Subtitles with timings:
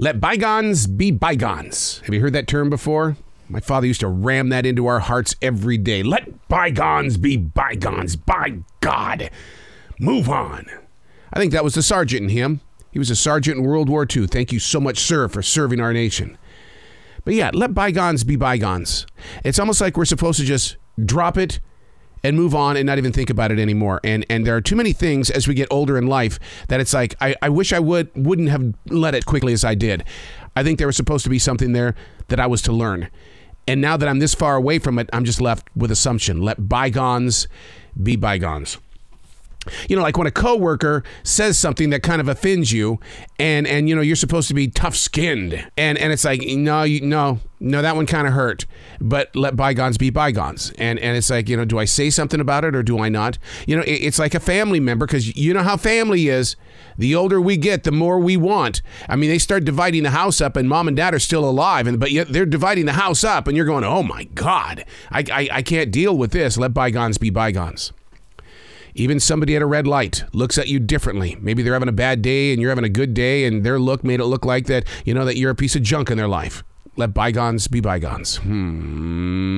[0.00, 2.00] Let bygones be bygones.
[2.06, 3.18] Have you heard that term before?
[3.50, 6.02] My father used to ram that into our hearts every day.
[6.02, 8.16] Let bygones be bygones.
[8.16, 9.28] By God.
[9.98, 10.64] Move on.
[11.34, 12.62] I think that was the sergeant in him.
[12.90, 14.26] He was a sergeant in World War II.
[14.26, 16.38] Thank you so much, sir, for serving our nation.
[17.26, 19.04] But yeah, let bygones be bygones.
[19.44, 21.60] It's almost like we're supposed to just drop it
[22.22, 24.00] and move on and not even think about it anymore.
[24.04, 26.94] And and there are too many things as we get older in life that it's
[26.94, 30.04] like I, I wish I would wouldn't have let it quickly as I did.
[30.56, 31.94] I think there was supposed to be something there
[32.28, 33.10] that I was to learn.
[33.68, 36.40] And now that I'm this far away from it, I'm just left with assumption.
[36.40, 37.46] Let bygones
[38.02, 38.78] be bygones
[39.88, 42.98] you know like when a coworker says something that kind of offends you
[43.38, 46.82] and and you know you're supposed to be tough skinned and and it's like no
[46.82, 48.66] you no no that one kind of hurt
[49.00, 50.72] but let bygones be bygones.
[50.78, 53.08] And and it's like you know do i say something about it or do i
[53.08, 53.38] not?
[53.66, 56.56] You know it, it's like a family member because you know how family is.
[56.98, 58.82] The older we get the more we want.
[59.08, 61.86] I mean they start dividing the house up and mom and dad are still alive
[61.86, 65.24] and but yet they're dividing the house up and you're going oh my god i
[65.32, 66.58] i, I can't deal with this.
[66.58, 67.92] Let bygones be bygones
[68.94, 71.36] even somebody at a red light looks at you differently.
[71.40, 74.04] Maybe they're having a bad day and you're having a good day, and their look
[74.04, 76.28] made it look like that, you know, that you're a piece of junk in their
[76.28, 76.62] life.
[76.96, 78.36] Let bygones be bygones.
[78.38, 79.50] Hmm.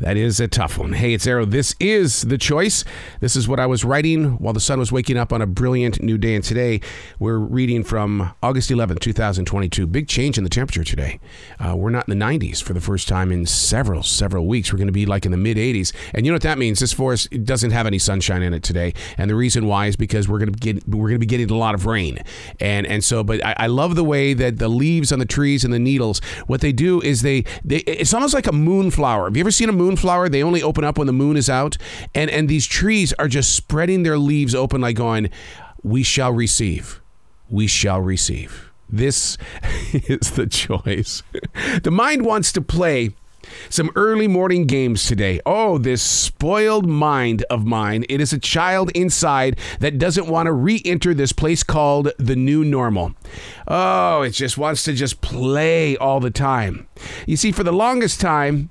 [0.00, 0.92] That is a tough one.
[0.92, 1.44] Hey, it's Arroe.
[1.44, 2.84] This is the choice.
[3.20, 6.02] This is what I was writing while the sun was waking up on a brilliant
[6.02, 6.34] new day.
[6.34, 6.80] And today
[7.18, 9.86] we're reading from August 11th, 2022.
[9.86, 11.20] Big change in the temperature today.
[11.58, 14.72] Uh, we're not in the 90s for the first time in several, several weeks.
[14.72, 15.92] We're going to be like in the mid 80s.
[16.14, 16.80] And you know what that means?
[16.80, 18.94] This forest doesn't have any sunshine in it today.
[19.16, 21.50] And the reason why is because we're going to get we're going to be getting
[21.50, 22.18] a lot of rain.
[22.60, 25.64] And and so, but I, I love the way that the leaves on the trees
[25.64, 26.20] and the needles.
[26.46, 29.24] What they do is they they it's almost like a moonflower.
[29.24, 30.28] Have you ever ever seen a moonflower?
[30.28, 31.78] They only open up when the moon is out.
[32.14, 35.30] And and these trees are just spreading their leaves open like going,
[35.82, 37.00] we shall receive.
[37.48, 38.70] We shall receive.
[38.90, 39.38] This
[39.92, 41.22] is the choice.
[41.82, 43.14] the mind wants to play
[43.70, 45.40] some early morning games today.
[45.46, 48.04] Oh, this spoiled mind of mine.
[48.10, 52.36] It is a child inside that doesn't want to re enter this place called the
[52.36, 53.14] new normal.
[53.66, 56.86] Oh, it just wants to just play all the time.
[57.26, 58.70] You see, for the longest time,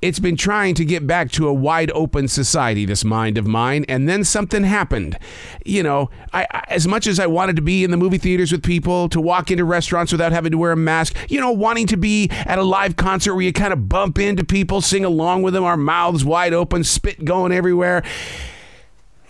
[0.00, 3.84] it's been trying to get back to a wide open society, this mind of mine,
[3.88, 5.18] and then something happened.
[5.64, 8.52] You know, I, I, as much as I wanted to be in the movie theaters
[8.52, 11.86] with people, to walk into restaurants without having to wear a mask, you know, wanting
[11.88, 15.42] to be at a live concert where you kind of bump into people, sing along
[15.42, 18.02] with them, our mouths wide open, spit going everywhere.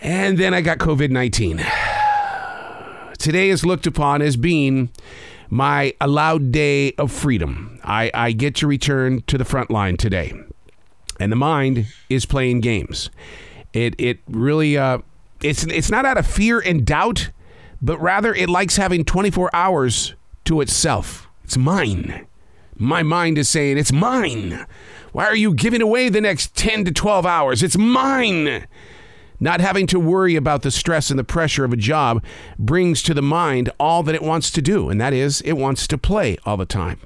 [0.01, 1.65] And then I got COVID 19.
[3.17, 4.89] Today is looked upon as being
[5.49, 7.79] my allowed day of freedom.
[7.83, 10.33] I, I get to return to the front line today.
[11.19, 13.09] And the mind is playing games.
[13.73, 14.99] It it really uh
[15.43, 17.29] it's it's not out of fear and doubt,
[17.81, 20.15] but rather it likes having 24 hours
[20.45, 21.27] to itself.
[21.43, 22.25] It's mine.
[22.75, 24.65] My mind is saying it's mine.
[25.11, 27.61] Why are you giving away the next 10 to 12 hours?
[27.61, 28.65] It's mine.
[29.39, 32.23] Not having to worry about the stress and the pressure of a job
[32.57, 35.87] brings to the mind all that it wants to do, and that is, it wants
[35.87, 36.99] to play all the time.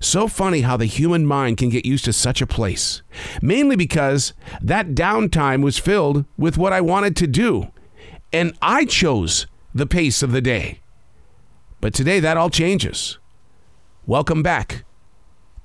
[0.00, 3.02] So funny how the human mind can get used to such a place.
[3.42, 7.68] Mainly because that downtime was filled with what I wanted to do,
[8.32, 10.80] and I chose the pace of the day.
[11.80, 13.18] But today that all changes.
[14.06, 14.84] Welcome back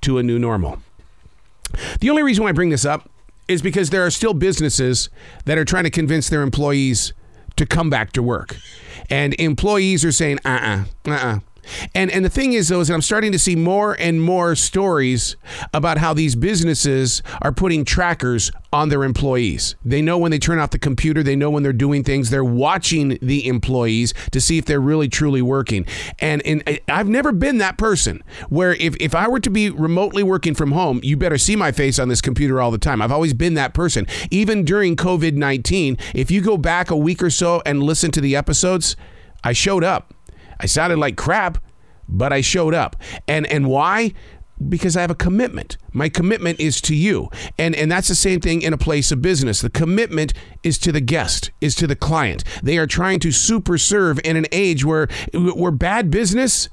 [0.01, 0.79] to a new normal.
[1.99, 3.09] The only reason why I bring this up
[3.47, 5.09] is because there are still businesses
[5.45, 7.13] that are trying to convince their employees
[7.55, 8.57] to come back to work.
[9.09, 11.39] And employees are saying, uh uh-uh, uh, uh-uh.
[11.93, 14.55] And and the thing is though is that I'm starting to see more and more
[14.55, 15.35] stories
[15.73, 19.75] about how these businesses are putting trackers on their employees.
[19.85, 22.29] They know when they turn off the computer, they know when they're doing things.
[22.29, 25.85] They're watching the employees to see if they're really truly working.
[26.19, 30.23] And and I've never been that person where if if I were to be remotely
[30.23, 33.01] working from home, you better see my face on this computer all the time.
[33.01, 34.07] I've always been that person.
[34.29, 38.35] Even during COVID-19, if you go back a week or so and listen to the
[38.35, 38.95] episodes,
[39.43, 40.13] I showed up.
[40.59, 41.57] I sounded like crap,
[42.07, 42.95] but I showed up.
[43.27, 44.13] And and why?
[44.69, 45.77] Because I have a commitment.
[45.91, 47.29] My commitment is to you.
[47.57, 49.61] And and that's the same thing in a place of business.
[49.61, 52.43] The commitment is to the guest, is to the client.
[52.63, 56.69] They are trying to super serve in an age where where bad business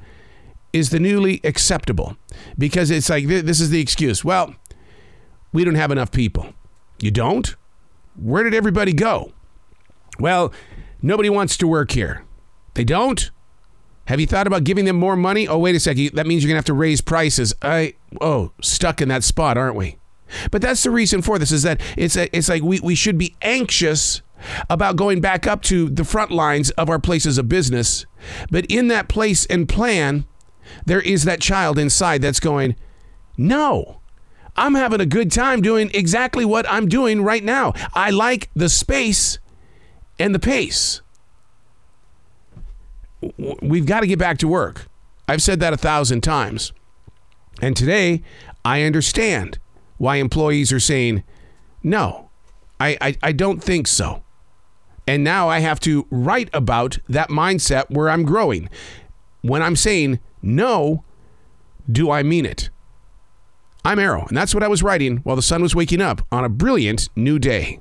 [0.72, 2.16] is the newly acceptable.
[2.56, 4.24] Because it's like this is the excuse.
[4.24, 4.54] Well,
[5.52, 6.54] we don't have enough people.
[7.00, 7.56] You don't?
[8.16, 9.32] Where did everybody go?
[10.18, 10.52] Well,
[11.00, 12.24] nobody wants to work here.
[12.74, 13.30] They don't?
[14.06, 15.46] Have you thought about giving them more money?
[15.46, 16.10] Oh, wait a second.
[16.14, 17.54] That means you're going to have to raise prices.
[17.62, 19.98] I oh, stuck in that spot, aren't we?
[20.50, 23.18] But that's the reason for this is that it's a, it's like we, we should
[23.18, 24.22] be anxious
[24.68, 28.06] about going back up to the front lines of our places of business.
[28.50, 30.26] But in that place and plan,
[30.84, 32.76] there is that child inside that's going,
[33.36, 34.00] No,
[34.56, 37.72] I'm having a good time doing exactly what I'm doing right now.
[37.94, 39.38] I like the space
[40.18, 41.00] and the pace.
[43.60, 44.88] We've got to get back to work.
[45.28, 46.72] I've said that a thousand times.
[47.60, 48.22] And today,
[48.64, 49.58] I understand
[49.98, 51.22] why employees are saying,
[51.82, 52.30] no,
[52.80, 54.22] I, I, I don't think so.
[55.06, 58.68] And now I have to write about that mindset where I'm growing.
[59.42, 61.04] When I'm saying no,
[61.90, 62.70] do I mean it?
[63.84, 66.44] I'm Arroe, and that's what I was writing while the sun was waking up on
[66.44, 67.80] a brilliant new day.